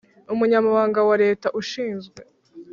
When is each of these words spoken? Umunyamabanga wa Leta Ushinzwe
Umunyamabanga 0.33 0.99
wa 1.09 1.15
Leta 1.23 1.47
Ushinzwe 1.59 2.19